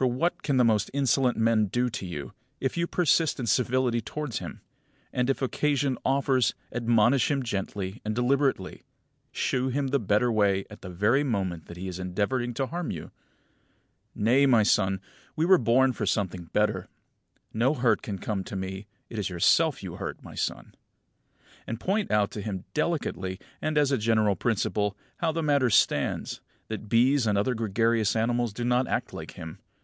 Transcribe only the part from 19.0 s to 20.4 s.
it is yourself you hurt, my